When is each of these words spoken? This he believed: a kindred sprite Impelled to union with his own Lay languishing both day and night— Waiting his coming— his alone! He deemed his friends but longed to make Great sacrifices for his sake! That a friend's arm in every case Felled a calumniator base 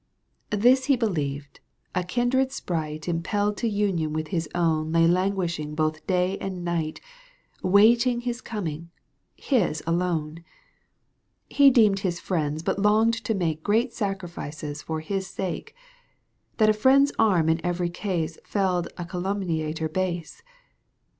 This 0.49 0.85
he 0.85 0.95
believed: 0.95 1.59
a 1.93 2.03
kindred 2.03 2.51
sprite 2.51 3.07
Impelled 3.07 3.55
to 3.57 3.67
union 3.69 4.13
with 4.13 4.29
his 4.29 4.49
own 4.55 4.91
Lay 4.91 5.05
languishing 5.05 5.75
both 5.75 6.07
day 6.07 6.39
and 6.39 6.65
night— 6.65 6.99
Waiting 7.61 8.21
his 8.21 8.41
coming— 8.41 8.89
his 9.35 9.83
alone! 9.85 10.43
He 11.51 11.69
deemed 11.69 11.99
his 11.99 12.19
friends 12.19 12.63
but 12.63 12.79
longed 12.79 13.13
to 13.13 13.35
make 13.35 13.61
Great 13.61 13.93
sacrifices 13.93 14.81
for 14.81 15.01
his 15.01 15.27
sake! 15.27 15.75
That 16.57 16.67
a 16.67 16.73
friend's 16.73 17.11
arm 17.19 17.47
in 17.47 17.63
every 17.63 17.91
case 17.91 18.39
Felled 18.43 18.87
a 18.97 19.05
calumniator 19.05 19.87
base 19.87 20.41